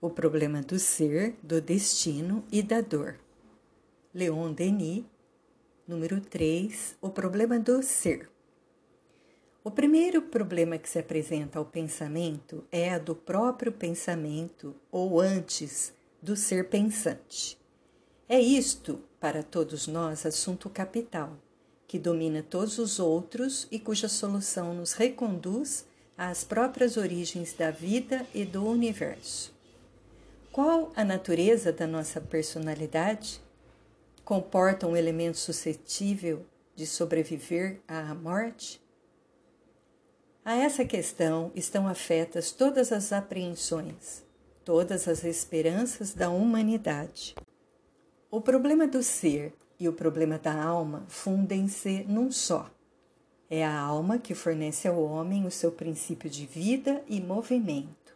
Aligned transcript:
O 0.00 0.08
problema 0.08 0.62
do 0.62 0.78
ser, 0.78 1.34
do 1.42 1.60
destino 1.60 2.44
e 2.52 2.62
da 2.62 2.80
dor. 2.80 3.16
Leon 4.14 4.52
Denis, 4.52 5.04
número 5.88 6.20
3, 6.20 6.96
o 7.00 7.10
problema 7.10 7.58
do 7.58 7.82
ser. 7.82 8.30
O 9.64 9.72
primeiro 9.72 10.22
problema 10.22 10.78
que 10.78 10.88
se 10.88 11.00
apresenta 11.00 11.58
ao 11.58 11.64
pensamento 11.64 12.64
é 12.70 12.90
a 12.94 12.98
do 12.98 13.12
próprio 13.12 13.72
pensamento 13.72 14.72
ou 14.88 15.20
antes 15.20 15.92
do 16.22 16.36
ser 16.36 16.68
pensante. 16.68 17.58
É 18.28 18.38
isto, 18.38 19.00
para 19.18 19.42
todos 19.42 19.88
nós, 19.88 20.24
assunto 20.24 20.70
capital, 20.70 21.36
que 21.88 21.98
domina 21.98 22.40
todos 22.40 22.78
os 22.78 23.00
outros 23.00 23.66
e 23.68 23.80
cuja 23.80 24.08
solução 24.08 24.72
nos 24.72 24.92
reconduz 24.92 25.84
às 26.16 26.44
próprias 26.44 26.96
origens 26.96 27.52
da 27.52 27.72
vida 27.72 28.24
e 28.32 28.44
do 28.44 28.64
universo. 28.64 29.57
Qual 30.60 30.90
a 30.96 31.04
natureza 31.04 31.72
da 31.72 31.86
nossa 31.86 32.20
personalidade? 32.20 33.40
Comporta 34.24 34.88
um 34.88 34.96
elemento 34.96 35.38
suscetível 35.38 36.44
de 36.74 36.84
sobreviver 36.84 37.80
à 37.86 38.12
morte? 38.12 38.82
A 40.44 40.56
essa 40.56 40.84
questão 40.84 41.52
estão 41.54 41.86
afetas 41.86 42.50
todas 42.50 42.90
as 42.90 43.12
apreensões, 43.12 44.24
todas 44.64 45.06
as 45.06 45.22
esperanças 45.22 46.12
da 46.12 46.28
humanidade. 46.28 47.36
O 48.28 48.40
problema 48.40 48.88
do 48.88 49.00
ser 49.00 49.54
e 49.78 49.88
o 49.88 49.92
problema 49.92 50.40
da 50.40 50.60
alma 50.60 51.04
fundem-se 51.06 52.02
num 52.08 52.32
só. 52.32 52.68
É 53.48 53.64
a 53.64 53.78
alma 53.78 54.18
que 54.18 54.34
fornece 54.34 54.88
ao 54.88 55.00
homem 55.00 55.46
o 55.46 55.52
seu 55.52 55.70
princípio 55.70 56.28
de 56.28 56.44
vida 56.46 57.00
e 57.06 57.20
movimento. 57.20 58.07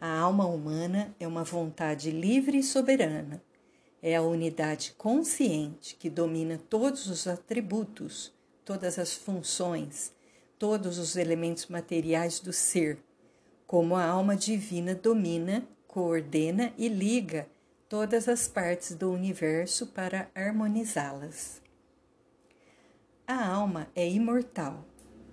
A 0.00 0.18
alma 0.18 0.46
humana 0.46 1.14
é 1.20 1.28
uma 1.28 1.44
vontade 1.44 2.10
livre 2.10 2.56
e 2.56 2.62
soberana. 2.62 3.42
É 4.00 4.16
a 4.16 4.22
unidade 4.22 4.94
consciente 4.96 5.94
que 5.94 6.08
domina 6.08 6.58
todos 6.70 7.06
os 7.06 7.26
atributos, 7.26 8.32
todas 8.64 8.98
as 8.98 9.12
funções, 9.12 10.10
todos 10.58 10.98
os 10.98 11.16
elementos 11.16 11.66
materiais 11.66 12.40
do 12.40 12.50
ser, 12.50 12.98
como 13.66 13.94
a 13.94 14.02
alma 14.02 14.34
divina 14.34 14.94
domina, 14.94 15.68
coordena 15.86 16.72
e 16.78 16.88
liga 16.88 17.46
todas 17.86 18.26
as 18.26 18.48
partes 18.48 18.94
do 18.94 19.12
universo 19.12 19.88
para 19.88 20.30
harmonizá-las. 20.34 21.60
A 23.26 23.46
alma 23.46 23.86
é 23.94 24.08
imortal, 24.08 24.82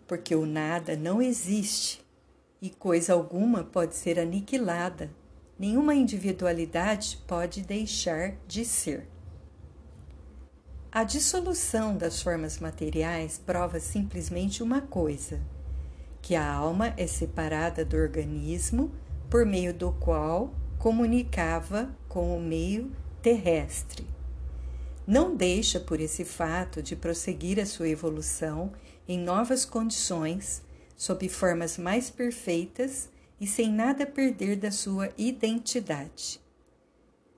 porque 0.05 0.35
o 0.35 0.45
nada 0.45 0.97
não 0.97 1.21
existe 1.21 2.05
e 2.61 2.69
coisa 2.69 3.13
alguma 3.13 3.63
pode 3.63 3.95
ser 3.95 4.19
aniquilada, 4.19 5.09
nenhuma 5.57 5.95
individualidade 5.95 7.19
pode 7.27 7.61
deixar 7.61 8.35
de 8.47 8.65
ser. 8.65 9.07
A 10.91 11.03
dissolução 11.03 11.95
das 11.95 12.21
formas 12.21 12.59
materiais 12.59 13.37
prova 13.37 13.79
simplesmente 13.79 14.63
uma 14.63 14.81
coisa: 14.81 15.39
que 16.21 16.35
a 16.35 16.51
alma 16.51 16.93
é 16.97 17.05
separada 17.05 17.85
do 17.85 17.95
organismo 17.95 18.91
por 19.29 19.45
meio 19.45 19.73
do 19.73 19.91
qual 19.91 20.53
comunicava 20.79 21.89
com 22.07 22.35
o 22.35 22.39
meio 22.39 22.91
terrestre. 23.21 24.07
Não 25.05 25.35
deixa 25.35 25.79
por 25.79 25.99
esse 25.99 26.25
fato 26.25 26.81
de 26.81 26.95
prosseguir 26.95 27.59
a 27.59 27.65
sua 27.65 27.87
evolução 27.87 28.71
em 29.07 29.17
novas 29.17 29.63
condições, 29.63 30.61
sob 30.97 31.29
formas 31.29 31.77
mais 31.77 32.09
perfeitas 32.09 33.09
e 33.39 33.45
sem 33.45 33.71
nada 33.71 34.05
perder 34.05 34.57
da 34.57 34.71
sua 34.71 35.09
identidade. 35.17 36.41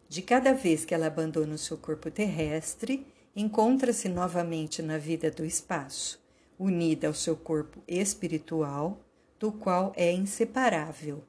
De 0.07 0.21
cada 0.23 0.53
vez 0.53 0.85
que 0.85 0.95
ela 0.95 1.07
abandona 1.07 1.53
o 1.53 1.57
seu 1.57 1.77
corpo 1.77 2.09
terrestre, 2.09 3.05
encontra-se 3.35 4.09
novamente 4.09 4.81
na 4.81 4.97
vida 4.97 5.29
do 5.29 5.45
espaço, 5.45 6.19
unida 6.57 7.07
ao 7.07 7.13
seu 7.13 7.35
corpo 7.35 7.83
espiritual, 7.87 8.99
do 9.37 9.51
qual 9.51 9.93
é 9.95 10.11
inseparável, 10.11 11.23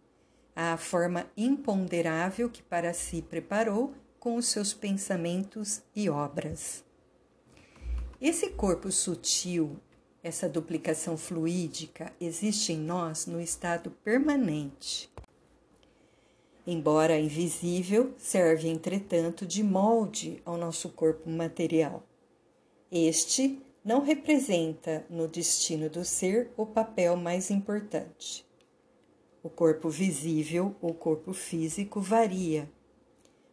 à 0.56 0.76
forma 0.76 1.26
imponderável 1.36 2.48
que 2.48 2.62
para 2.62 2.94
si 2.94 3.20
preparou 3.22 3.92
com 4.18 4.36
os 4.36 4.46
seus 4.46 4.72
pensamentos 4.72 5.82
e 5.94 6.08
obras. 6.08 6.84
Esse 8.20 8.50
corpo 8.50 8.90
sutil, 8.90 9.78
essa 10.22 10.48
duplicação 10.48 11.16
fluídica, 11.16 12.12
existe 12.20 12.72
em 12.72 12.78
nós 12.78 13.26
no 13.26 13.40
estado 13.40 13.90
permanente. 14.04 15.10
Embora 16.66 17.18
invisível, 17.18 18.14
serve, 18.18 18.68
entretanto, 18.68 19.46
de 19.46 19.62
molde 19.62 20.42
ao 20.44 20.58
nosso 20.58 20.90
corpo 20.90 21.28
material. 21.28 22.02
Este 22.92 23.60
não 23.82 24.02
representa 24.02 25.06
no 25.08 25.26
destino 25.26 25.88
do 25.88 26.04
ser 26.04 26.50
o 26.56 26.66
papel 26.66 27.16
mais 27.16 27.50
importante. 27.50 28.46
O 29.42 29.48
corpo 29.48 29.88
visível, 29.88 30.76
o 30.82 30.92
corpo 30.92 31.32
físico, 31.32 31.98
varia, 31.98 32.70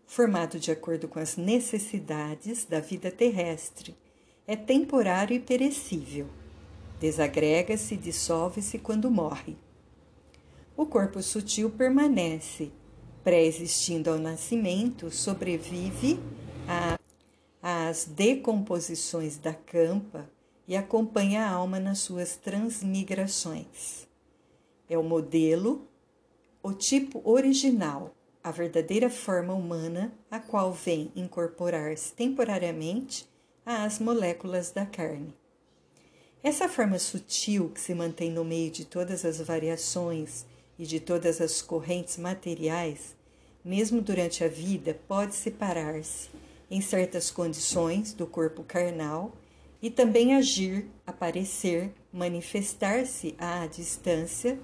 formado 0.05 0.59
de 0.59 0.69
acordo 0.69 1.07
com 1.07 1.17
as 1.17 1.37
necessidades 1.37 2.65
da 2.65 2.81
vida 2.81 3.09
terrestre, 3.09 3.95
é 4.45 4.55
temporário 4.55 5.33
e 5.33 5.39
perecível. 5.39 6.27
Desagrega-se 6.99 7.93
e 7.93 7.97
dissolve-se 7.97 8.79
quando 8.79 9.11
morre. 9.11 9.55
O 10.75 10.85
corpo 10.85 11.21
sutil 11.21 11.69
permanece, 11.69 12.71
pré-existindo 13.23 14.09
ao 14.09 14.17
nascimento, 14.17 15.11
sobrevive 15.11 16.19
às 17.61 18.05
decomposições 18.05 19.37
da 19.37 19.53
campa 19.53 20.29
e 20.67 20.75
acompanha 20.75 21.45
a 21.45 21.51
alma 21.51 21.79
nas 21.79 21.99
suas 21.99 22.35
transmigrações. 22.35 24.07
É 24.89 24.97
o 24.97 25.03
modelo, 25.03 25.87
o 26.63 26.73
tipo 26.73 27.21
original, 27.23 28.15
a 28.43 28.51
verdadeira 28.51 29.09
forma 29.09 29.53
humana, 29.53 30.13
a 30.31 30.39
qual 30.39 30.71
vem 30.71 31.11
incorporar-se 31.15 32.13
temporariamente 32.13 33.27
às 33.65 33.99
moléculas 33.99 34.71
da 34.71 34.85
carne. 34.85 35.35
Essa 36.47 36.69
forma 36.69 36.97
sutil 36.97 37.67
que 37.75 37.81
se 37.81 37.93
mantém 37.93 38.31
no 38.31 38.45
meio 38.45 38.71
de 38.71 38.85
todas 38.85 39.25
as 39.25 39.41
variações 39.41 40.45
e 40.79 40.85
de 40.85 40.97
todas 40.97 41.41
as 41.41 41.61
correntes 41.61 42.15
materiais 42.15 43.17
mesmo 43.65 43.99
durante 44.01 44.45
a 44.45 44.47
vida, 44.47 44.97
pode 45.09 45.35
separar-se 45.35 46.29
em 46.71 46.79
certas 46.79 47.29
condições 47.29 48.13
do 48.13 48.25
corpo 48.25 48.63
carnal 48.63 49.35
e 49.81 49.89
também 49.89 50.35
agir, 50.35 50.85
aparecer, 51.05 51.91
manifestar-se 52.13 53.35
à 53.37 53.67
distância, 53.67 54.57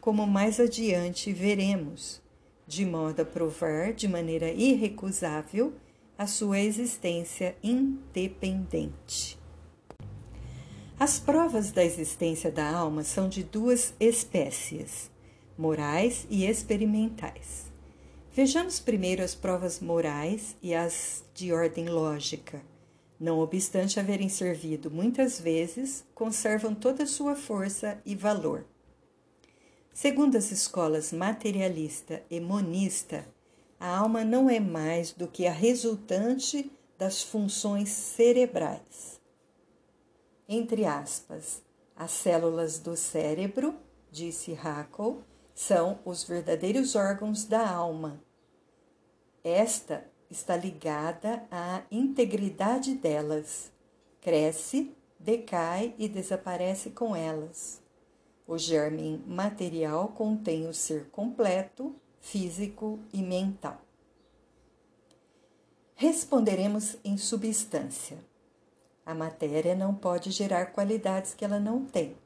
como 0.00 0.26
mais 0.26 0.58
adiante 0.58 1.34
veremos, 1.34 2.22
de 2.66 2.86
modo 2.86 3.20
a 3.20 3.26
provar 3.26 3.92
de 3.92 4.08
maneira 4.08 4.50
irrecusável 4.50 5.74
a 6.16 6.26
sua 6.26 6.60
existência 6.60 7.54
independente. 7.62 9.35
As 10.98 11.18
provas 11.18 11.72
da 11.72 11.84
existência 11.84 12.50
da 12.50 12.70
alma 12.70 13.04
são 13.04 13.28
de 13.28 13.42
duas 13.42 13.92
espécies, 14.00 15.10
morais 15.56 16.26
e 16.30 16.46
experimentais. 16.46 17.66
Vejamos 18.32 18.80
primeiro 18.80 19.22
as 19.22 19.34
provas 19.34 19.78
morais 19.78 20.56
e 20.62 20.74
as 20.74 21.22
de 21.34 21.52
ordem 21.52 21.86
lógica. 21.86 22.62
Não 23.20 23.40
obstante 23.40 24.00
haverem 24.00 24.30
servido 24.30 24.90
muitas 24.90 25.38
vezes, 25.38 26.02
conservam 26.14 26.74
toda 26.74 27.02
a 27.02 27.06
sua 27.06 27.36
força 27.36 28.00
e 28.06 28.14
valor. 28.14 28.64
Segundo 29.92 30.36
as 30.36 30.50
escolas 30.50 31.12
materialista 31.12 32.22
e 32.30 32.40
monista, 32.40 33.28
a 33.78 33.98
alma 33.98 34.24
não 34.24 34.48
é 34.48 34.60
mais 34.60 35.12
do 35.12 35.28
que 35.28 35.46
a 35.46 35.52
resultante 35.52 36.70
das 36.96 37.22
funções 37.22 37.90
cerebrais. 37.90 39.15
Entre 40.48 40.84
aspas, 40.84 41.62
as 41.94 42.10
células 42.10 42.78
do 42.78 42.96
cérebro, 42.96 43.74
disse 44.10 44.52
Haeckel, 44.52 45.22
são 45.54 45.98
os 46.04 46.24
verdadeiros 46.24 46.94
órgãos 46.94 47.44
da 47.44 47.68
alma 47.68 48.20
esta 49.48 50.04
está 50.28 50.56
ligada 50.56 51.46
à 51.52 51.84
integridade 51.88 52.96
delas, 52.96 53.70
cresce, 54.20 54.92
decai 55.20 55.94
e 55.96 56.08
desaparece 56.08 56.90
com 56.90 57.14
elas. 57.14 57.80
O 58.44 58.58
germe 58.58 59.22
material 59.24 60.08
contém 60.08 60.66
o 60.66 60.74
ser 60.74 61.08
completo, 61.10 61.94
físico 62.20 62.98
e 63.12 63.22
mental. 63.22 63.80
Responderemos 65.94 66.96
em 67.04 67.16
substância. 67.16 68.18
A 69.06 69.14
matéria 69.14 69.72
não 69.72 69.94
pode 69.94 70.32
gerar 70.32 70.72
qualidades 70.72 71.32
que 71.32 71.44
ela 71.44 71.60
não 71.60 71.84
tem. 71.84 72.16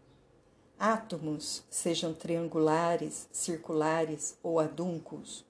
Átomos, 0.79 1.63
sejam 1.69 2.15
triangulares, 2.15 3.29
circulares 3.31 4.39
ou 4.43 4.59
adúncos, 4.59 5.45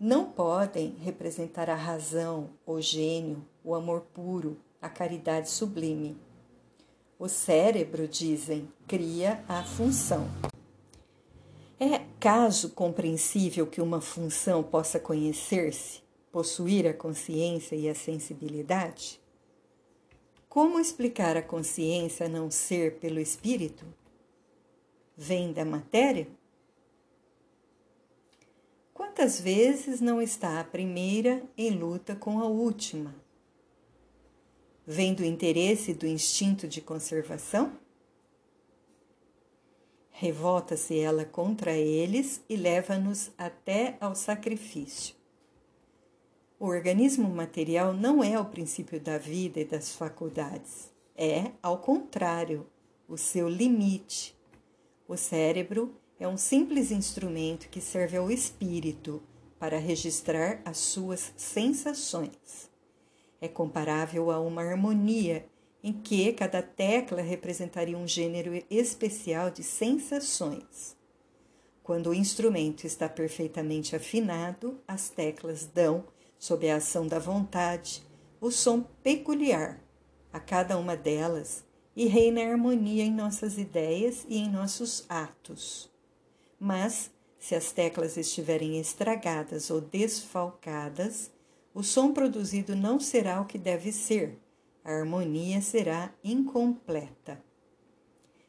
não 0.00 0.24
podem 0.24 0.96
representar 1.00 1.70
a 1.70 1.76
razão, 1.76 2.50
o 2.66 2.80
gênio, 2.80 3.46
o 3.62 3.72
amor 3.72 4.00
puro, 4.12 4.58
a 4.82 4.88
caridade 4.88 5.48
sublime. 5.48 6.18
O 7.20 7.28
cérebro, 7.28 8.08
dizem, 8.08 8.68
cria 8.88 9.44
a 9.48 9.62
função. 9.62 10.28
É 11.78 12.00
caso 12.18 12.70
compreensível 12.70 13.64
que 13.64 13.80
uma 13.80 14.00
função 14.00 14.60
possa 14.60 14.98
conhecer-se, 14.98 16.02
possuir 16.32 16.84
a 16.88 16.92
consciência 16.92 17.76
e 17.76 17.88
a 17.88 17.94
sensibilidade? 17.94 19.23
Como 20.54 20.78
explicar 20.78 21.36
a 21.36 21.42
consciência 21.42 22.28
não 22.28 22.48
ser 22.48 23.00
pelo 23.00 23.18
espírito? 23.18 23.84
Vem 25.16 25.52
da 25.52 25.64
matéria? 25.64 26.28
Quantas 28.92 29.40
vezes 29.40 30.00
não 30.00 30.22
está 30.22 30.60
a 30.60 30.64
primeira 30.64 31.42
em 31.58 31.72
luta 31.72 32.14
com 32.14 32.38
a 32.38 32.44
última? 32.44 33.16
Vem 34.86 35.12
do 35.12 35.24
interesse 35.24 35.92
do 35.92 36.06
instinto 36.06 36.68
de 36.68 36.80
conservação? 36.80 37.76
Revolta-se 40.12 40.96
ela 40.96 41.24
contra 41.24 41.72
eles 41.72 42.40
e 42.48 42.54
leva-nos 42.54 43.32
até 43.36 43.96
ao 44.00 44.14
sacrifício. 44.14 45.16
O 46.64 46.68
organismo 46.68 47.28
material 47.28 47.92
não 47.92 48.24
é 48.24 48.40
o 48.40 48.44
princípio 48.46 48.98
da 48.98 49.18
vida 49.18 49.60
e 49.60 49.66
das 49.66 49.94
faculdades. 49.94 50.90
É, 51.14 51.50
ao 51.62 51.76
contrário, 51.76 52.66
o 53.06 53.18
seu 53.18 53.50
limite. 53.50 54.34
O 55.06 55.14
cérebro 55.14 55.94
é 56.18 56.26
um 56.26 56.38
simples 56.38 56.90
instrumento 56.90 57.68
que 57.68 57.82
serve 57.82 58.16
ao 58.16 58.30
espírito 58.30 59.22
para 59.58 59.76
registrar 59.76 60.62
as 60.64 60.78
suas 60.78 61.34
sensações. 61.36 62.70
É 63.42 63.46
comparável 63.46 64.30
a 64.30 64.40
uma 64.40 64.62
harmonia 64.62 65.44
em 65.82 65.92
que 65.92 66.32
cada 66.32 66.62
tecla 66.62 67.20
representaria 67.20 67.98
um 67.98 68.08
gênero 68.08 68.64
especial 68.70 69.50
de 69.50 69.62
sensações. 69.62 70.96
Quando 71.82 72.08
o 72.08 72.14
instrumento 72.14 72.86
está 72.86 73.06
perfeitamente 73.06 73.94
afinado, 73.94 74.80
as 74.88 75.10
teclas 75.10 75.66
dão, 75.66 76.13
sob 76.44 76.68
a 76.68 76.76
ação 76.76 77.06
da 77.06 77.18
vontade, 77.18 78.02
o 78.38 78.50
som 78.50 78.82
peculiar 79.02 79.80
a 80.30 80.38
cada 80.38 80.76
uma 80.76 80.94
delas 80.94 81.64
e 81.96 82.04
reina 82.04 82.42
a 82.42 82.50
harmonia 82.50 83.02
em 83.02 83.10
nossas 83.10 83.56
ideias 83.56 84.26
e 84.28 84.36
em 84.36 84.50
nossos 84.50 85.06
atos. 85.08 85.90
Mas, 86.60 87.10
se 87.38 87.54
as 87.54 87.72
teclas 87.72 88.18
estiverem 88.18 88.78
estragadas 88.78 89.70
ou 89.70 89.80
desfalcadas, 89.80 91.30
o 91.72 91.82
som 91.82 92.12
produzido 92.12 92.76
não 92.76 93.00
será 93.00 93.40
o 93.40 93.46
que 93.46 93.56
deve 93.56 93.90
ser, 93.90 94.38
a 94.84 94.92
harmonia 94.92 95.62
será 95.62 96.12
incompleta. 96.22 97.42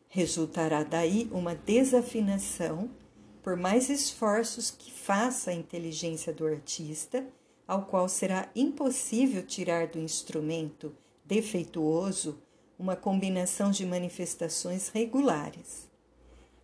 Resultará 0.10 0.84
daí 0.84 1.30
uma 1.32 1.56
desafinação, 1.56 2.90
por 3.42 3.56
mais 3.56 3.90
esforços 3.90 4.70
que 4.70 4.92
faça 4.92 5.52
a 5.52 5.54
inteligência 5.54 6.34
do 6.34 6.46
artista, 6.46 7.26
ao 7.68 7.84
qual 7.84 8.08
será 8.08 8.50
impossível 8.56 9.44
tirar 9.46 9.88
do 9.88 10.00
instrumento 10.00 10.96
defeituoso 11.24 12.38
uma 12.78 12.96
combinação 12.96 13.72
de 13.72 13.86
manifestações 13.86 14.90
regulares. 14.90 15.90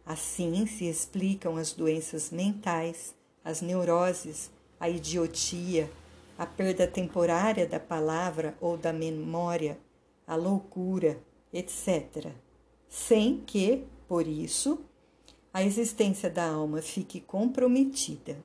Assim 0.05 0.65
se 0.65 0.85
explicam 0.85 1.57
as 1.57 1.73
doenças 1.73 2.31
mentais, 2.31 3.15
as 3.43 3.61
neuroses, 3.61 4.51
a 4.79 4.89
idiotia, 4.89 5.89
a 6.37 6.45
perda 6.45 6.87
temporária 6.87 7.67
da 7.67 7.79
palavra 7.79 8.55
ou 8.59 8.77
da 8.77 8.91
memória, 8.91 9.79
a 10.27 10.35
loucura, 10.35 11.19
etc., 11.53 12.31
sem 12.89 13.39
que, 13.45 13.85
por 14.07 14.27
isso, 14.27 14.81
a 15.53 15.63
existência 15.63 16.29
da 16.29 16.45
alma 16.45 16.81
fique 16.81 17.21
comprometida. 17.21 18.37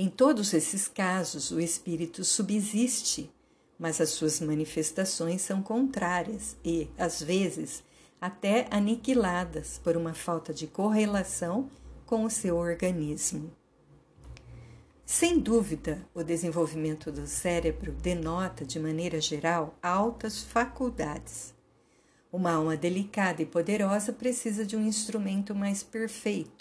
Em 0.00 0.08
todos 0.08 0.54
esses 0.54 0.86
casos, 0.86 1.50
o 1.50 1.58
espírito 1.58 2.22
subsiste, 2.22 3.28
mas 3.76 4.00
as 4.00 4.10
suas 4.10 4.38
manifestações 4.40 5.42
são 5.42 5.60
contrárias 5.60 6.56
e, 6.64 6.88
às 6.96 7.20
vezes, 7.20 7.82
até 8.20 8.68
aniquiladas 8.70 9.80
por 9.82 9.96
uma 9.96 10.14
falta 10.14 10.54
de 10.54 10.68
correlação 10.68 11.68
com 12.06 12.22
o 12.22 12.30
seu 12.30 12.56
organismo. 12.58 13.50
Sem 15.04 15.40
dúvida, 15.40 16.06
o 16.14 16.22
desenvolvimento 16.22 17.10
do 17.10 17.26
cérebro 17.26 17.90
denota, 17.90 18.64
de 18.64 18.78
maneira 18.78 19.20
geral, 19.20 19.76
altas 19.82 20.44
faculdades. 20.44 21.52
Uma 22.30 22.52
alma 22.52 22.76
delicada 22.76 23.42
e 23.42 23.46
poderosa 23.46 24.12
precisa 24.12 24.64
de 24.64 24.76
um 24.76 24.86
instrumento 24.86 25.56
mais 25.56 25.82
perfeito, 25.82 26.57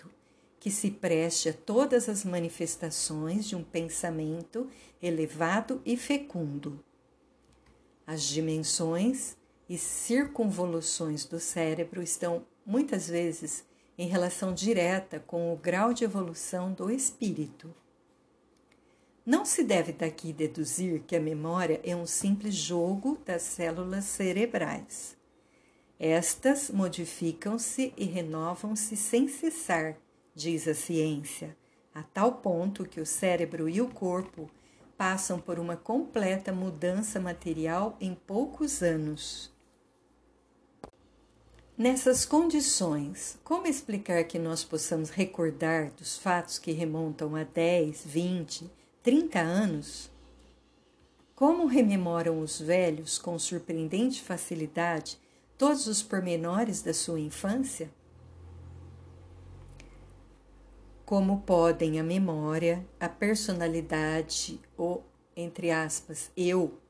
que 0.68 0.72
se 0.72 0.92
preste 0.92 1.48
a 1.48 1.54
todas 1.54 2.10
as 2.10 2.26
manifestações 2.26 3.48
de 3.48 3.56
um 3.56 3.64
pensamento 3.64 4.70
elevado 5.02 5.82
e 5.86 5.96
fecundo. 5.96 6.84
As 8.06 8.24
dimensões 8.24 9.38
e 9.70 9.78
circunvoluções 9.78 11.24
do 11.24 11.40
cérebro 11.40 12.04
estão 12.04 12.46
muitas 12.66 13.08
vezes 13.08 13.64
em 13.98 14.10
relação 14.10 14.54
direta 14.54 15.22
com 15.22 15.54
o 15.54 15.56
grau 15.56 15.94
de 15.94 16.04
evolução 16.04 16.74
do 16.74 16.92
espírito. 16.92 17.74
Não 19.26 19.46
se 19.46 19.64
deve 19.64 19.94
daqui 19.94 20.34
deduzir 20.34 21.02
que 21.08 21.16
a 21.16 21.22
memória 21.22 21.80
é 21.82 21.96
um 21.96 22.06
simples 22.06 22.54
jogo 22.54 23.18
das 23.26 23.44
células 23.44 24.04
cerebrais. 24.04 25.16
Estas 25.98 26.70
modificam-se 26.70 27.94
e 27.96 28.04
renovam-se 28.04 28.98
sem 28.98 29.30
cessar, 29.30 29.98
diz 30.38 30.68
a 30.68 30.76
ciência, 30.76 31.58
a 31.94 32.04
tal 32.04 32.34
ponto 32.34 32.86
que 32.86 33.02
o 33.02 33.06
cérebro 33.08 33.68
e 33.68 33.82
o 33.82 33.90
corpo 33.90 34.48
passam 34.96 35.40
por 35.40 35.58
uma 35.58 35.76
completa 35.76 36.54
mudança 36.54 37.20
material 37.20 37.98
em 38.00 38.14
poucos 38.14 38.84
anos. 38.84 39.52
Nessas 41.76 42.24
condições, 42.24 43.40
como 43.44 43.66
explicar 43.66 44.24
que 44.26 44.38
nós 44.38 44.64
possamos 44.64 45.10
recordar 45.10 45.92
dos 45.92 46.18
fatos 46.18 46.60
que 46.60 46.72
remontam 46.72 47.36
a 47.36 47.44
10, 47.44 48.06
20, 48.06 48.70
30 49.02 49.40
anos? 49.40 50.12
Como 51.36 51.66
rememoram 51.66 52.42
os 52.42 52.60
velhos 52.60 53.18
com 53.18 53.40
surpreendente 53.40 54.22
facilidade 54.22 55.20
todos 55.58 55.88
os 55.88 56.04
pormenores 56.04 56.84
da 56.84 56.94
sua 56.94 57.20
infância? 57.20 57.90
Como 61.08 61.40
podem 61.44 62.02
a 62.02 62.04
memória, 62.04 62.86
a 63.00 63.08
personalidade, 63.08 64.60
o, 64.78 65.00
entre 65.38 65.72
aspas, 65.72 66.30
eu, 66.36 66.82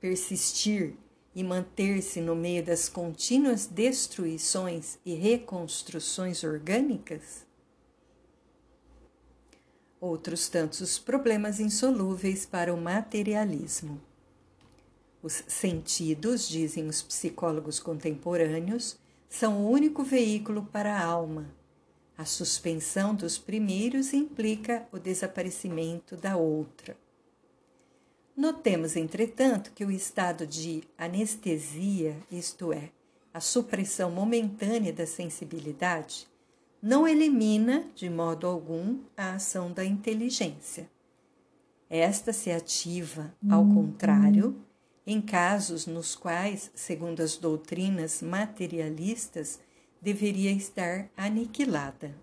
persistir 0.00 0.94
e 1.34 1.44
manter-se 1.44 2.22
no 2.22 2.34
meio 2.34 2.64
das 2.64 2.88
contínuas 2.88 3.66
destruições 3.66 4.98
e 5.04 5.12
reconstruções 5.14 6.42
orgânicas? 6.42 7.44
outros 10.00 10.48
tantos 10.48 10.98
problemas 10.98 11.60
insolúveis 11.60 12.46
para 12.46 12.72
o 12.72 12.80
materialismo. 12.80 14.00
Os 15.22 15.44
sentidos, 15.48 16.48
dizem 16.48 16.88
os 16.88 17.02
psicólogos 17.02 17.78
contemporâneos, 17.78 18.96
são 19.28 19.66
o 19.66 19.70
único 19.70 20.02
veículo 20.02 20.64
para 20.72 20.96
a 20.96 21.04
alma. 21.04 21.55
A 22.16 22.24
suspensão 22.24 23.14
dos 23.14 23.36
primeiros 23.36 24.12
implica 24.12 24.86
o 24.90 24.98
desaparecimento 24.98 26.16
da 26.16 26.36
outra. 26.36 26.96
Notemos, 28.36 28.96
entretanto, 28.96 29.72
que 29.74 29.84
o 29.84 29.90
estado 29.90 30.46
de 30.46 30.82
anestesia, 30.96 32.16
isto 32.30 32.72
é, 32.72 32.90
a 33.32 33.40
supressão 33.40 34.10
momentânea 34.10 34.92
da 34.92 35.06
sensibilidade, 35.06 36.26
não 36.82 37.06
elimina 37.06 37.86
de 37.94 38.08
modo 38.08 38.46
algum 38.46 38.98
a 39.16 39.32
ação 39.32 39.72
da 39.72 39.84
inteligência. 39.84 40.88
Esta 41.88 42.32
se 42.32 42.50
ativa, 42.50 43.34
ao 43.48 43.62
uhum. 43.62 43.74
contrário, 43.74 44.56
em 45.06 45.20
casos 45.20 45.86
nos 45.86 46.14
quais, 46.14 46.70
segundo 46.74 47.20
as 47.20 47.36
doutrinas 47.36 48.20
materialistas, 48.20 49.60
deveria 50.00 50.52
estar 50.52 51.08
aniquilada. 51.16 52.14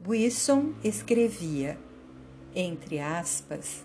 Buisson 0.00 0.74
escrevia, 0.82 1.78
entre 2.54 2.98
aspas, 2.98 3.84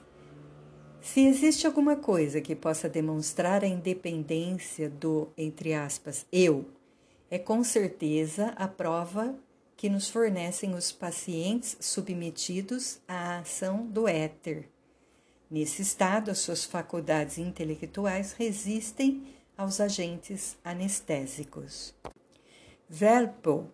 se 1.02 1.26
existe 1.26 1.66
alguma 1.66 1.96
coisa 1.96 2.42
que 2.42 2.56
possa 2.56 2.90
demonstrar 2.90 3.64
a 3.64 3.68
independência 3.68 4.90
do, 4.90 5.30
entre 5.38 5.74
aspas, 5.74 6.26
eu, 6.32 6.66
é 7.32 7.40
com 7.40 7.64
certeza 7.64 8.48
a 8.56 8.68
prova 8.68 9.36
que 9.78 9.90
nos 9.90 10.10
fornecem 10.10 10.76
os 10.76 10.92
pacientes 10.92 11.78
submetidos 11.80 13.00
à 13.08 13.40
ação 13.40 13.88
do 13.88 14.08
éter. 14.08 14.68
Nesse 15.50 15.82
estado, 15.82 16.30
as 16.30 16.40
suas 16.40 16.66
faculdades 16.66 17.38
intelectuais 17.38 18.34
resistem 18.34 19.24
aos 19.58 19.80
agentes 19.80 20.58
anestésicos. 20.64 21.96
Velpo, 22.92 23.70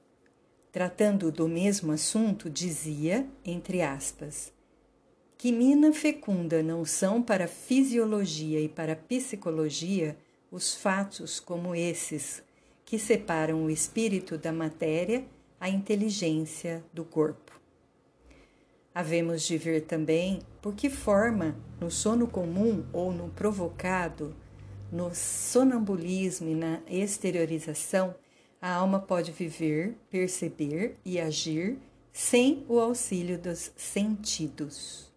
tratando 0.74 1.32
do 1.32 1.48
mesmo 1.48 1.94
assunto, 1.94 2.50
dizia, 2.50 3.26
entre 3.46 3.82
aspas, 3.82 4.52
que 5.38 5.54
mina 5.54 5.94
fecunda 5.94 6.62
não 6.62 6.84
são 6.84 7.24
para 7.24 7.46
a 7.46 7.48
fisiologia 7.48 8.60
e 8.60 8.68
para 8.68 8.92
a 8.92 8.98
psicologia 8.98 10.18
os 10.52 10.76
fatos 10.76 11.40
como 11.40 11.74
esses 11.74 12.44
que 12.84 13.00
separam 13.00 13.64
o 13.64 13.70
espírito 13.70 14.38
da 14.38 14.52
matéria, 14.52 15.26
a 15.62 15.70
inteligência 15.70 16.84
do 16.92 17.06
corpo. 17.06 17.58
Havemos 18.94 19.44
de 19.44 19.58
ver 19.58 19.84
também 19.84 20.42
por 20.62 20.76
que 20.76 20.90
forma, 20.90 21.56
no 21.80 21.90
sono 21.90 22.28
comum 22.28 22.86
ou 22.92 23.14
no 23.14 23.30
provocado, 23.30 24.36
no 24.92 25.16
sonambulismo 25.16 26.50
e 26.50 26.54
na 26.54 26.82
exteriorização, 26.86 28.14
a 28.66 28.74
alma 28.74 29.00
pode 29.00 29.32
viver, 29.32 29.96
perceber 30.10 30.98
e 31.06 31.20
agir 31.20 31.78
sem 32.12 32.66
o 32.68 32.80
auxílio 32.80 33.38
dos 33.38 33.72
sentidos. 33.78 35.14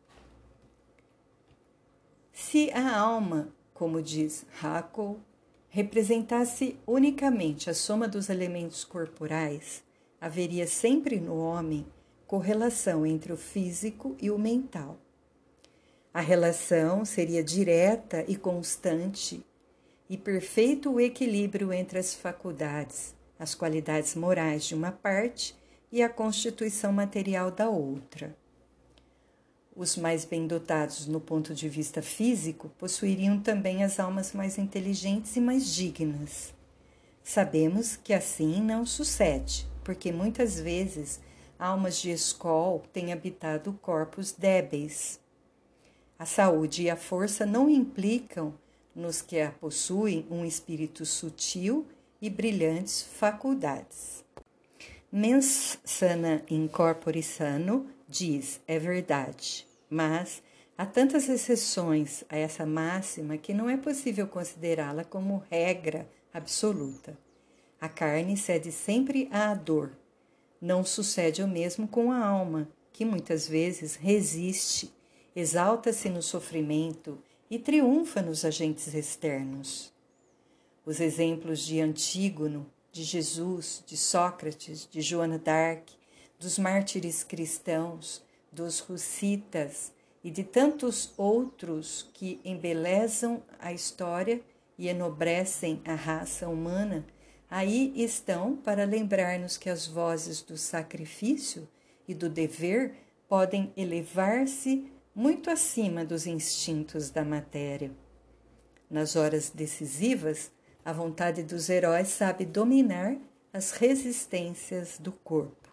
Se 2.31 2.71
a 2.73 2.95
alma, 2.95 3.49
como 3.73 4.03
diz 4.03 4.45
Haeckel, 4.63 5.19
representasse 5.71 6.77
unicamente 6.87 7.71
a 7.71 7.75
soma 7.75 8.07
dos 8.07 8.29
elementos 8.29 8.85
corporais, 8.85 9.83
haveria 10.21 10.67
sempre 10.67 11.19
no 11.19 11.39
homem 11.39 11.87
correlação 12.27 13.07
entre 13.07 13.33
o 13.33 13.37
físico 13.39 14.15
e 14.21 14.31
o 14.31 14.39
mental. 14.39 14.99
A 16.13 16.21
relação 16.21 17.03
seria 17.03 17.43
direta 17.43 18.23
e 18.29 18.37
constante, 18.37 19.43
e 20.07 20.19
perfeito 20.19 20.93
o 20.93 21.01
equilíbrio 21.01 21.73
entre 21.73 21.99
as 21.99 22.15
faculdades, 22.15 23.17
as 23.39 23.55
qualidades 23.55 24.15
morais 24.15 24.65
de 24.65 24.75
uma 24.75 24.91
parte 24.91 25.55
e 25.91 26.03
a 26.03 26.09
constituição 26.09 26.93
material 26.93 27.51
da 27.51 27.69
outra. 27.69 28.37
Os 29.75 29.97
mais 29.97 30.25
bem 30.25 30.47
dotados 30.47 31.07
no 31.07 31.21
ponto 31.21 31.55
de 31.55 31.69
vista 31.69 32.03
físico 32.03 32.69
possuiriam 32.79 33.39
também 33.39 33.85
as 33.85 34.01
almas 34.01 34.33
mais 34.33 34.59
inteligentes 34.59 35.37
e 35.37 35.41
mais 35.41 35.73
dignas. 35.73 36.53
Sabemos 37.23 37.95
que 37.95 38.13
assim 38.13 38.61
não 38.61 38.85
sucede, 38.85 39.69
porque 39.85 40.11
muitas 40.11 40.59
vezes 40.59 41.21
almas 41.59 42.01
de 42.01 42.11
escol 42.11 42.83
têm 42.93 43.13
habitado 43.13 43.73
corpos 43.81 44.33
débeis. 44.33 45.21
A 46.19 46.27
saúde 46.27 46.83
e 46.83 46.91
a 46.91 46.97
força 46.97 47.47
não 47.47 47.71
implicam 47.71 48.53
nos 48.95 49.23
que 49.23 49.41
a 49.41 49.53
possuem 49.53 50.27
um 50.29 50.45
espírito 50.45 51.07
sutil 51.07 51.87
e 52.21 52.29
brilhantes 52.29 53.03
faculdades. 53.03 54.25
Mens 55.11 55.79
sana 55.85 56.43
in 56.51 56.69
corpore 56.69 57.23
sano 57.23 57.87
diz, 58.09 58.61
é 58.67 58.79
verdade. 58.79 59.67
Mas 59.89 60.43
há 60.77 60.85
tantas 60.85 61.29
exceções 61.29 62.25
a 62.29 62.37
essa 62.37 62.67
máxima 62.67 63.39
que 63.39 63.55
não 63.55 63.71
é 63.71 63.77
possível 63.77 64.27
considerá-la 64.27 65.05
como 65.05 65.43
regra 65.51 66.09
absoluta. 66.33 67.17
A 67.81 67.89
carne 67.89 68.37
cede 68.37 68.73
sempre 68.73 69.29
à 69.31 69.55
dor. 69.55 69.93
Não 70.61 70.85
sucede 70.85 71.43
o 71.43 71.49
mesmo 71.49 71.87
com 71.87 72.11
a 72.11 72.19
alma, 72.19 72.69
que 72.93 73.05
muitas 73.05 73.47
vezes 73.47 73.95
resiste, 73.95 74.93
exalta-se 75.35 76.09
no 76.09 76.21
sofrimento 76.21 77.23
e 77.49 77.59
triunfa 77.59 78.21
nos 78.21 78.45
agentes 78.45 78.93
externos. 78.93 79.93
Os 80.89 81.01
exemplos 81.01 81.67
de 81.67 81.83
Antígono, 81.83 82.67
de 82.91 83.03
Jesus, 83.03 83.85
de 83.87 83.95
Sócrates, 83.95 84.89
de 84.91 85.03
Joana 85.03 85.39
d'Arc, 85.39 85.93
dos 86.41 86.59
mártires 86.59 87.23
cristãos, 87.23 88.25
dos 88.51 88.81
russitas 88.81 89.93
e 90.25 90.31
de 90.31 90.43
tantos 90.43 91.13
outros 91.19 92.09
que 92.15 92.41
embelezam 92.43 93.43
a 93.59 93.71
história 93.71 94.41
e 94.79 94.89
enobrecem 94.89 95.83
a 95.85 95.95
raça 95.95 96.49
humana, 96.49 97.05
aí 97.51 97.93
estão 97.95 98.57
para 98.57 98.87
lembrar-nos 98.87 99.59
que 99.59 99.69
as 99.69 99.87
vozes 99.87 100.41
do 100.41 100.57
sacrifício 100.57 101.69
e 102.09 102.15
do 102.15 102.31
dever 102.31 102.95
podem 103.29 103.71
elevar-se 103.77 104.91
muito 105.15 105.51
acima 105.51 106.03
dos 106.03 106.27
instintos 106.27 107.11
da 107.11 107.27
matéria. 107.27 107.91
Nas 108.91 109.17
horas 109.17 109.51
decisivas, 109.51 110.51
a 110.89 110.93
vontade 110.95 111.43
dos 111.43 111.69
heróis 111.69 112.09
sabe 112.09 112.47
dominar 112.47 113.15
as 113.53 113.73
resistências 113.73 114.97
do 114.99 115.13
corpo. 115.13 115.69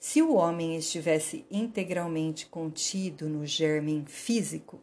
Se 0.00 0.20
o 0.20 0.34
homem 0.34 0.76
estivesse 0.76 1.46
integralmente 1.48 2.46
contido 2.46 3.28
no 3.28 3.46
germen 3.46 4.04
físico, 4.04 4.80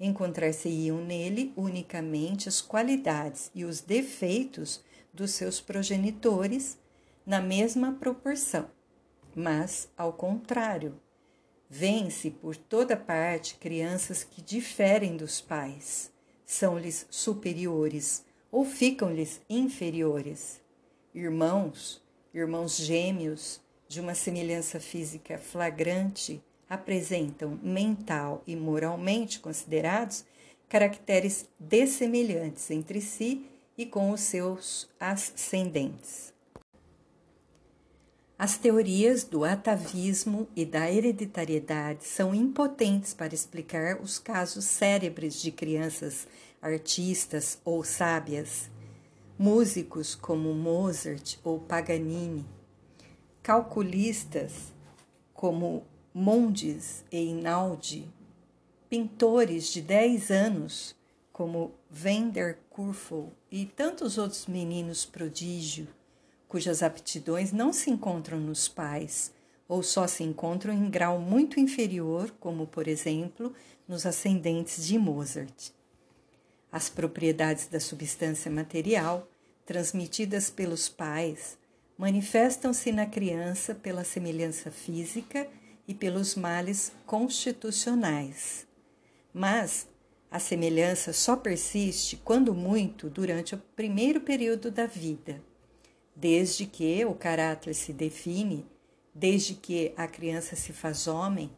encontrar-se-iam 0.00 0.96
nele 0.96 1.52
unicamente 1.58 2.48
as 2.48 2.62
qualidades 2.62 3.50
e 3.54 3.66
os 3.66 3.82
defeitos 3.82 4.82
dos 5.12 5.32
seus 5.32 5.60
progenitores 5.60 6.78
na 7.26 7.42
mesma 7.42 7.92
proporção. 8.00 8.70
Mas, 9.36 9.90
ao 9.94 10.14
contrário, 10.14 10.98
vêm-se 11.68 12.30
por 12.30 12.56
toda 12.56 12.96
parte 12.96 13.56
crianças 13.56 14.24
que 14.24 14.40
diferem 14.40 15.18
dos 15.18 15.38
pais, 15.38 16.10
são-lhes 16.46 17.06
superiores 17.10 18.26
ou 18.50 18.64
ficam-lhes 18.64 19.40
inferiores. 19.48 20.60
Irmãos, 21.14 22.02
irmãos 22.32 22.76
gêmeos, 22.76 23.60
de 23.88 24.00
uma 24.00 24.14
semelhança 24.14 24.78
física 24.78 25.38
flagrante 25.38 26.42
apresentam, 26.68 27.58
mental 27.62 28.42
e 28.46 28.54
moralmente 28.54 29.40
considerados, 29.40 30.24
caracteres 30.68 31.48
dessemelhantes 31.58 32.70
entre 32.70 33.00
si 33.00 33.46
e 33.76 33.86
com 33.86 34.10
os 34.10 34.20
seus 34.20 34.88
ascendentes. 35.00 36.34
As 38.38 38.56
teorias 38.56 39.24
do 39.24 39.44
atavismo 39.44 40.46
e 40.54 40.64
da 40.64 40.88
hereditariedade 40.88 42.04
são 42.04 42.32
impotentes 42.32 43.12
para 43.12 43.34
explicar 43.34 44.00
os 44.00 44.18
casos 44.18 44.64
célebres 44.64 45.40
de 45.40 45.50
crianças 45.50 46.28
artistas 46.60 47.58
ou 47.64 47.84
sábias, 47.84 48.70
músicos 49.38 50.14
como 50.14 50.52
Mozart 50.54 51.38
ou 51.44 51.60
Paganini, 51.60 52.44
calculistas 53.42 54.72
como 55.32 55.84
Mondes 56.12 57.04
e 57.12 57.22
Inaldi, 57.26 58.08
pintores 58.90 59.68
de 59.68 59.80
10 59.80 60.30
anos 60.30 60.96
como 61.32 61.72
Vender 61.88 62.58
Kurfel 62.68 63.32
e 63.50 63.64
tantos 63.64 64.18
outros 64.18 64.46
meninos 64.46 65.04
prodígio, 65.04 65.86
cujas 66.48 66.82
aptidões 66.82 67.52
não 67.52 67.72
se 67.72 67.90
encontram 67.90 68.40
nos 68.40 68.66
pais 68.66 69.32
ou 69.68 69.82
só 69.82 70.06
se 70.06 70.24
encontram 70.24 70.72
em 70.72 70.90
grau 70.90 71.20
muito 71.20 71.60
inferior, 71.60 72.34
como 72.40 72.66
por 72.66 72.88
exemplo 72.88 73.52
nos 73.86 74.06
ascendentes 74.06 74.84
de 74.86 74.98
Mozart. 74.98 75.77
As 76.70 76.88
propriedades 76.88 77.66
da 77.66 77.80
substância 77.80 78.50
material, 78.50 79.28
transmitidas 79.64 80.50
pelos 80.50 80.88
pais, 80.88 81.56
manifestam-se 81.96 82.92
na 82.92 83.06
criança 83.06 83.74
pela 83.74 84.04
semelhança 84.04 84.70
física 84.70 85.48
e 85.86 85.94
pelos 85.94 86.34
males 86.34 86.92
constitucionais. 87.06 88.66
Mas 89.32 89.88
a 90.30 90.38
semelhança 90.38 91.12
só 91.12 91.36
persiste, 91.36 92.16
quando 92.16 92.54
muito, 92.54 93.08
durante 93.08 93.54
o 93.54 93.62
primeiro 93.74 94.20
período 94.20 94.70
da 94.70 94.84
vida. 94.84 95.42
Desde 96.14 96.66
que 96.66 97.04
o 97.04 97.14
caráter 97.14 97.74
se 97.74 97.92
define, 97.92 98.66
desde 99.14 99.54
que 99.54 99.92
a 99.96 100.06
criança 100.06 100.54
se 100.54 100.72
faz 100.72 101.06
homem, 101.06 101.50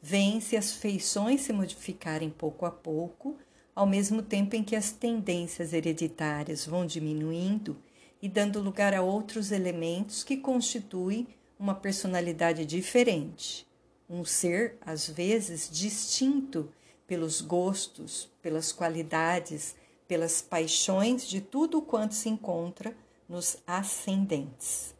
vêm-se 0.00 0.56
as 0.56 0.72
feições 0.72 1.42
se 1.42 1.52
modificarem 1.52 2.30
pouco 2.30 2.64
a 2.64 2.70
pouco, 2.70 3.36
ao 3.74 3.86
mesmo 3.86 4.22
tempo 4.22 4.54
em 4.54 4.62
que 4.62 4.76
as 4.76 4.92
tendências 4.92 5.72
hereditárias 5.72 6.66
vão 6.66 6.86
diminuindo 6.86 7.76
e 8.22 8.28
dando 8.28 8.60
lugar 8.60 8.94
a 8.94 9.02
outros 9.02 9.50
elementos 9.50 10.22
que 10.22 10.36
constituem 10.36 11.26
uma 11.58 11.74
personalidade 11.74 12.64
diferente, 12.64 13.66
um 14.08 14.24
ser, 14.24 14.76
às 14.80 15.08
vezes, 15.08 15.68
distinto 15.70 16.70
pelos 17.06 17.40
gostos, 17.40 18.30
pelas 18.40 18.72
qualidades, 18.72 19.74
pelas 20.06 20.40
paixões 20.40 21.26
de 21.26 21.40
tudo 21.40 21.82
quanto 21.82 22.14
se 22.14 22.28
encontra 22.28 22.96
nos 23.28 23.56
ascendentes. 23.66 24.94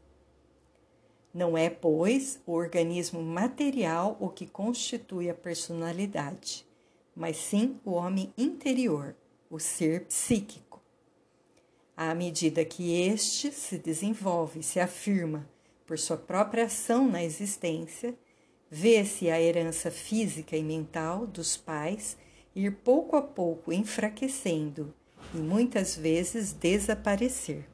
Não 1.32 1.58
é, 1.58 1.68
pois, 1.68 2.40
o 2.46 2.52
organismo 2.52 3.22
material 3.22 4.16
o 4.20 4.28
que 4.28 4.46
constitui 4.46 5.28
a 5.28 5.34
personalidade, 5.34 6.64
mas 7.14 7.36
sim 7.36 7.78
o 7.84 7.92
homem 7.92 8.32
interior, 8.36 9.14
o 9.50 9.58
ser 9.58 10.06
psíquico. 10.06 10.82
À 11.96 12.14
medida 12.14 12.64
que 12.64 12.92
este 12.92 13.52
se 13.52 13.78
desenvolve 13.78 14.60
e 14.60 14.62
se 14.62 14.80
afirma 14.80 15.48
por 15.86 15.98
sua 15.98 16.16
própria 16.16 16.64
ação 16.64 17.06
na 17.06 17.22
existência, 17.22 18.14
vê-se 18.70 19.30
a 19.30 19.40
herança 19.40 19.90
física 19.90 20.56
e 20.56 20.62
mental 20.62 21.26
dos 21.26 21.56
pais 21.56 22.16
ir 22.54 22.72
pouco 22.78 23.16
a 23.16 23.22
pouco 23.22 23.72
enfraquecendo 23.72 24.92
e 25.32 25.38
muitas 25.38 25.96
vezes 25.96 26.52
desaparecer. 26.52 27.66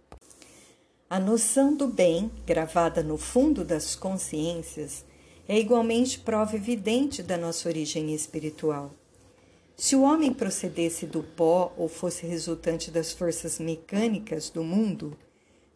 A 1.08 1.18
noção 1.18 1.74
do 1.74 1.88
bem, 1.88 2.30
gravada 2.46 3.02
no 3.02 3.16
fundo 3.16 3.64
das 3.64 3.96
consciências, 3.96 5.04
é 5.48 5.58
igualmente 5.58 6.20
prova 6.20 6.54
evidente 6.54 7.22
da 7.22 7.36
nossa 7.36 7.68
origem 7.68 8.14
espiritual. 8.14 8.92
Se 9.80 9.96
o 9.96 10.02
homem 10.02 10.30
procedesse 10.30 11.06
do 11.06 11.22
pó 11.22 11.72
ou 11.74 11.88
fosse 11.88 12.26
resultante 12.26 12.90
das 12.90 13.12
forças 13.12 13.58
mecânicas 13.58 14.50
do 14.50 14.62
mundo, 14.62 15.16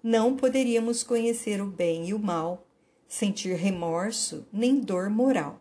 não 0.03 0.37
poderíamos 0.37 1.03
conhecer 1.03 1.59
o 1.63 1.67
bem 1.67 2.11
e 2.11 2.13
o 2.13 2.19
mal, 2.19 2.67
sentir 3.09 3.57
remorso 3.57 4.47
nem 4.53 4.79
dor 4.79 5.09
moral. 5.09 5.59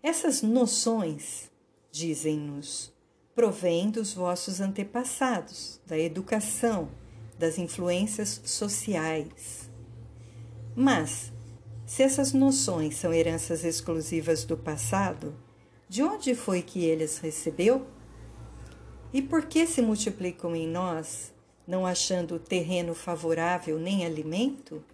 Essas 0.00 0.40
noções, 0.40 1.50
dizem-nos, 1.90 2.92
provêm 3.34 3.90
dos 3.90 4.14
vossos 4.14 4.60
antepassados, 4.60 5.80
da 5.84 5.98
educação, 5.98 6.88
das 7.36 7.58
influências 7.58 8.40
sociais. 8.44 9.68
Mas, 10.76 11.32
se 11.84 12.04
essas 12.04 12.32
noções 12.32 12.94
são 12.94 13.12
heranças 13.12 13.64
exclusivas 13.64 14.44
do 14.44 14.56
passado, 14.56 15.34
de 15.90 16.04
onde 16.04 16.36
foi 16.36 16.62
que 16.62 16.84
ele 16.84 17.02
as 17.02 17.18
recebeu? 17.18 17.84
E 19.12 19.20
por 19.20 19.46
que 19.46 19.66
se 19.66 19.82
multiplicam 19.82 20.54
em 20.54 20.68
nós, 20.68 21.34
não 21.66 21.84
achando 21.84 22.38
terreno 22.38 22.94
favorável 22.94 23.76
nem 23.76 24.06
alimento? 24.06 24.84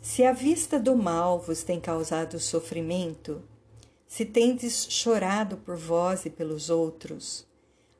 Se 0.00 0.24
a 0.24 0.32
vista 0.32 0.78
do 0.78 0.94
mal 0.94 1.40
vos 1.40 1.64
tem 1.64 1.80
causado 1.80 2.38
sofrimento, 2.38 3.42
se 4.06 4.24
tendes 4.24 4.86
chorado 4.88 5.56
por 5.56 5.76
vós 5.76 6.24
e 6.24 6.30
pelos 6.30 6.70
outros, 6.70 7.44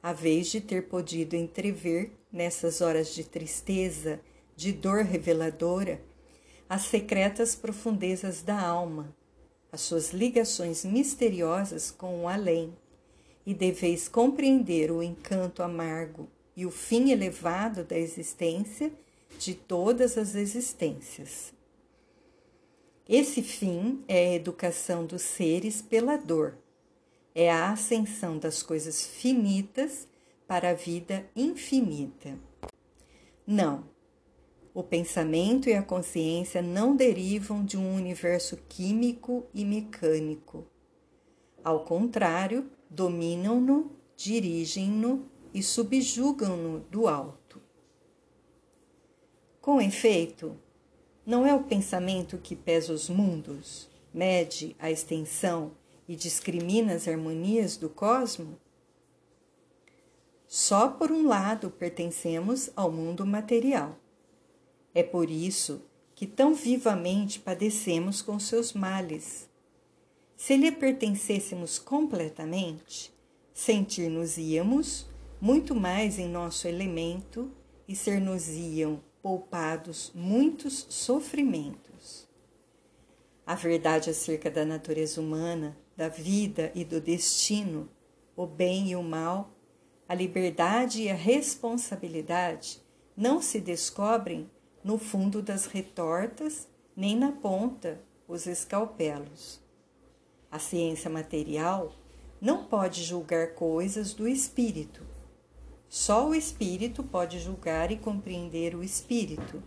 a 0.00 0.12
vez 0.12 0.46
de 0.46 0.60
ter 0.60 0.86
podido 0.86 1.34
entrever 1.34 2.12
nessas 2.30 2.80
horas 2.80 3.12
de 3.12 3.24
tristeza, 3.24 4.20
de 4.54 4.70
dor 4.70 5.02
reveladora, 5.02 6.00
as 6.68 6.82
secretas 6.82 7.56
profundezas 7.56 8.42
da 8.42 8.60
alma, 8.60 9.12
as 9.70 9.80
suas 9.82 10.10
ligações 10.12 10.84
misteriosas 10.84 11.90
com 11.90 12.22
o 12.22 12.28
além, 12.28 12.72
e 13.44 13.54
deveis 13.54 14.08
compreender 14.08 14.90
o 14.90 15.02
encanto 15.02 15.62
amargo 15.62 16.28
e 16.54 16.66
o 16.66 16.70
fim 16.70 17.10
elevado 17.10 17.82
da 17.82 17.96
existência 17.96 18.92
de 19.38 19.54
todas 19.54 20.18
as 20.18 20.34
existências. 20.34 21.54
Esse 23.08 23.42
fim 23.42 24.04
é 24.06 24.18
a 24.18 24.34
educação 24.34 25.06
dos 25.06 25.22
seres 25.22 25.80
pela 25.80 26.16
dor, 26.18 26.58
é 27.34 27.50
a 27.50 27.70
ascensão 27.70 28.36
das 28.36 28.62
coisas 28.62 29.06
finitas 29.06 30.06
para 30.46 30.70
a 30.70 30.74
vida 30.74 31.24
infinita. 31.34 32.38
Não, 33.46 33.84
o 34.74 34.82
pensamento 34.82 35.68
e 35.68 35.74
a 35.74 35.82
consciência 35.82 36.62
não 36.62 36.94
derivam 36.94 37.64
de 37.64 37.76
um 37.76 37.94
universo 37.94 38.56
químico 38.68 39.46
e 39.52 39.64
mecânico. 39.64 40.66
Ao 41.64 41.84
contrário, 41.84 42.70
dominam-no, 42.88 43.90
dirigem-no 44.16 45.26
e 45.52 45.62
subjugam-no 45.62 46.80
do 46.80 47.08
alto. 47.08 47.60
Com 49.60 49.80
efeito, 49.80 50.56
não 51.26 51.46
é 51.46 51.54
o 51.54 51.64
pensamento 51.64 52.38
que 52.38 52.56
pesa 52.56 52.92
os 52.92 53.08
mundos, 53.08 53.88
mede 54.14 54.74
a 54.78 54.90
extensão 54.90 55.72
e 56.08 56.16
discrimina 56.16 56.94
as 56.94 57.06
harmonias 57.06 57.76
do 57.76 57.88
cosmo? 57.90 58.58
Só 60.46 60.88
por 60.88 61.12
um 61.12 61.26
lado 61.26 61.70
pertencemos 61.70 62.70
ao 62.74 62.90
mundo 62.90 63.26
material. 63.26 63.98
É 64.98 65.02
por 65.04 65.30
isso 65.30 65.80
que 66.16 66.26
tão 66.26 66.52
vivamente 66.52 67.38
padecemos 67.38 68.20
com 68.20 68.36
seus 68.40 68.72
males. 68.72 69.48
Se 70.36 70.56
lhe 70.56 70.72
pertencêssemos 70.72 71.78
completamente, 71.78 73.14
sentir-nos-íamos 73.54 75.06
muito 75.40 75.72
mais 75.72 76.18
em 76.18 76.28
nosso 76.28 76.66
elemento 76.66 77.48
e 77.86 77.94
ser-nos-iam 77.94 79.00
poupados 79.22 80.10
muitos 80.12 80.84
sofrimentos. 80.90 82.26
A 83.46 83.54
verdade 83.54 84.10
acerca 84.10 84.50
da 84.50 84.64
natureza 84.64 85.20
humana, 85.20 85.78
da 85.96 86.08
vida 86.08 86.72
e 86.74 86.84
do 86.84 87.00
destino, 87.00 87.88
o 88.34 88.46
bem 88.46 88.90
e 88.90 88.96
o 88.96 89.02
mal, 89.04 89.52
a 90.08 90.14
liberdade 90.16 91.02
e 91.02 91.08
a 91.08 91.14
responsabilidade 91.14 92.82
não 93.16 93.40
se 93.40 93.60
descobrem 93.60 94.50
no 94.82 94.98
fundo 94.98 95.42
das 95.42 95.66
retortas, 95.66 96.68
nem 96.96 97.16
na 97.16 97.32
ponta, 97.32 98.00
os 98.26 98.46
escalpelos. 98.46 99.60
A 100.50 100.58
ciência 100.58 101.10
material 101.10 101.92
não 102.40 102.64
pode 102.64 103.02
julgar 103.02 103.54
coisas 103.54 104.14
do 104.14 104.28
espírito. 104.28 105.02
Só 105.88 106.28
o 106.28 106.34
espírito 106.34 107.02
pode 107.02 107.38
julgar 107.38 107.90
e 107.90 107.96
compreender 107.96 108.74
o 108.74 108.82
espírito, 108.82 109.62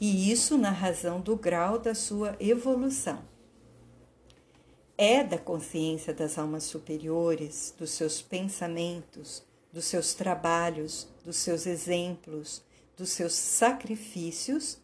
e 0.00 0.30
isso 0.30 0.58
na 0.58 0.70
razão 0.70 1.20
do 1.20 1.36
grau 1.36 1.78
da 1.78 1.94
sua 1.94 2.36
evolução. 2.40 3.22
É 4.98 5.24
da 5.24 5.38
consciência 5.38 6.12
das 6.12 6.38
almas 6.38 6.64
superiores, 6.64 7.74
dos 7.78 7.90
seus 7.90 8.20
pensamentos, 8.20 9.44
dos 9.72 9.86
seus 9.86 10.14
trabalhos, 10.14 11.08
dos 11.24 11.36
seus 11.36 11.66
exemplos, 11.66 12.62
dos 12.96 13.10
seus 13.10 13.34
sacrifícios, 13.34 14.78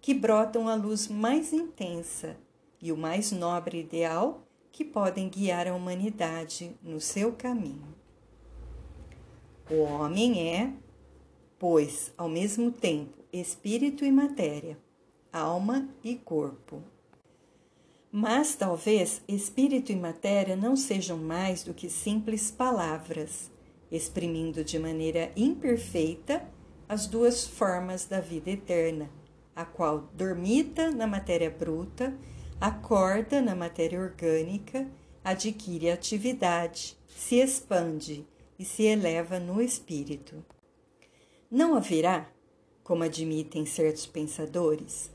que 0.00 0.12
brotam 0.12 0.68
a 0.68 0.74
luz 0.74 1.08
mais 1.08 1.52
intensa 1.52 2.36
e 2.80 2.92
o 2.92 2.96
mais 2.96 3.32
nobre 3.32 3.80
ideal 3.80 4.46
que 4.70 4.84
podem 4.84 5.28
guiar 5.28 5.66
a 5.66 5.74
humanidade 5.74 6.76
no 6.82 7.00
seu 7.00 7.32
caminho. 7.32 7.94
O 9.70 9.76
homem 9.80 10.50
é, 10.50 10.72
pois, 11.58 12.12
ao 12.18 12.28
mesmo 12.28 12.70
tempo, 12.70 13.24
espírito 13.32 14.04
e 14.04 14.12
matéria, 14.12 14.76
alma 15.32 15.88
e 16.02 16.16
corpo. 16.16 16.82
Mas 18.12 18.54
talvez 18.54 19.22
espírito 19.26 19.90
e 19.90 19.96
matéria 19.96 20.54
não 20.54 20.76
sejam 20.76 21.16
mais 21.16 21.64
do 21.64 21.72
que 21.72 21.88
simples 21.88 22.50
palavras 22.50 23.50
exprimindo 23.90 24.64
de 24.64 24.78
maneira 24.78 25.30
imperfeita 25.36 26.46
as 26.88 27.06
duas 27.06 27.46
formas 27.46 28.04
da 28.04 28.20
vida 28.20 28.50
eterna, 28.50 29.08
a 29.54 29.64
qual 29.64 30.08
dormita 30.14 30.90
na 30.90 31.06
matéria 31.06 31.50
bruta, 31.50 32.14
acorda 32.60 33.40
na 33.40 33.54
matéria 33.54 34.00
orgânica, 34.00 34.86
adquire 35.22 35.90
atividade, 35.90 36.96
se 37.08 37.36
expande 37.36 38.26
e 38.58 38.64
se 38.64 38.82
eleva 38.82 39.38
no 39.38 39.60
espírito. 39.60 40.44
Não 41.50 41.74
haverá, 41.74 42.28
como 42.82 43.02
admitem 43.02 43.64
certos 43.64 44.06
pensadores, 44.06 45.10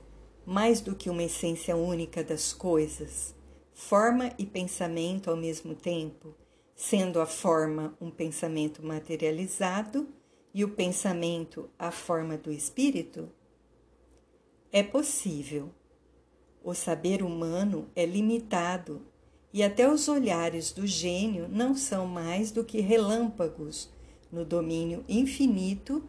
mais 0.46 0.82
do 0.82 0.96
que 0.96 1.10
uma 1.10 1.24
essência 1.24 1.76
única 1.76 2.24
das 2.24 2.52
coisas, 2.54 3.36
forma 3.74 4.34
e 4.38 4.46
pensamento 4.46 5.30
ao 5.30 5.38
mesmo 5.38 5.76
tempo, 5.76 6.34
sendo 6.76 7.22
a 7.22 7.26
forma 7.26 7.94
um 8.02 8.10
pensamento 8.10 8.84
materializado 8.84 10.08
e 10.54 10.64
o 10.64 10.70
pensamento 10.70 11.70
a 11.78 11.92
forma 11.92 12.38
do 12.38 12.52
espírito? 12.52 13.30
É 14.72 14.84
possível. 14.84 15.70
O 16.64 16.74
saber 16.74 17.24
humano 17.24 17.90
é 17.96 18.06
limitado 18.06 19.02
e 19.54 19.64
até 19.64 19.92
os 19.92 20.08
olhares 20.08 20.72
do 20.72 20.86
gênio 20.86 21.48
não 21.48 21.76
são 21.76 22.06
mais 22.06 22.52
do 22.52 22.64
que 22.64 22.80
relâmpagos 22.80 23.90
no 24.32 24.46
domínio 24.46 25.04
infinito 25.08 26.04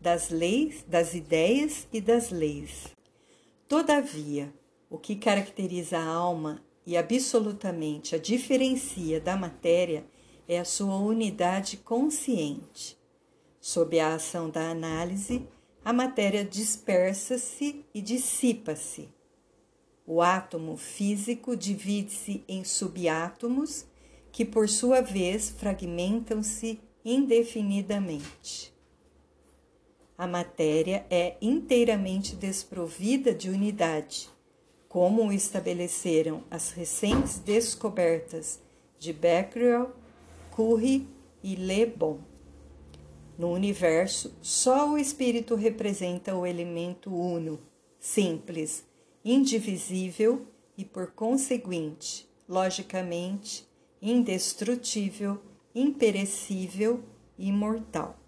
das 0.00 0.30
leis, 0.30 0.84
das 0.88 1.14
ideias 1.14 1.86
e 1.92 2.00
das 2.00 2.30
leis. 2.30 2.88
Todavia, 3.68 4.52
o 4.88 4.98
que 4.98 5.14
caracteriza 5.14 5.98
a 5.98 6.04
alma 6.04 6.64
e 6.84 6.96
absolutamente 6.96 8.16
a 8.16 8.18
diferencia 8.18 9.20
da 9.20 9.36
matéria 9.36 10.04
é 10.48 10.58
a 10.58 10.64
sua 10.64 10.96
unidade 10.96 11.76
consciente. 11.76 12.99
Sob 13.60 14.00
a 14.00 14.14
ação 14.14 14.48
da 14.48 14.70
análise, 14.70 15.46
a 15.84 15.92
matéria 15.92 16.42
dispersa-se 16.44 17.84
e 17.94 18.00
dissipa-se. 18.00 19.08
O 20.06 20.22
átomo 20.22 20.76
físico 20.78 21.54
divide-se 21.54 22.42
em 22.48 22.64
subátomos 22.64 23.84
que, 24.32 24.44
por 24.44 24.68
sua 24.68 25.02
vez, 25.02 25.50
fragmentam-se 25.50 26.80
indefinidamente. 27.04 28.72
A 30.16 30.26
matéria 30.26 31.06
é 31.10 31.36
inteiramente 31.40 32.34
desprovida 32.36 33.34
de 33.34 33.50
unidade, 33.50 34.28
como 34.88 35.26
o 35.26 35.32
estabeleceram 35.32 36.44
as 36.50 36.72
recém-descobertas 36.72 38.58
de 38.98 39.12
Becquerel, 39.12 39.94
Curie 40.50 41.06
e 41.42 41.54
Le 41.54 41.86
Bon. 41.86 42.29
No 43.40 43.52
universo, 43.52 44.36
só 44.42 44.90
o 44.90 44.98
espírito 44.98 45.54
representa 45.54 46.36
o 46.36 46.44
elemento 46.44 47.10
uno, 47.10 47.58
simples, 47.98 48.84
indivisível 49.24 50.46
e, 50.76 50.84
por 50.84 51.12
conseguinte, 51.12 52.28
logicamente, 52.46 53.66
indestrutível, 54.02 55.40
imperecível 55.74 57.02
e 57.38 57.48
imortal. 57.48 58.19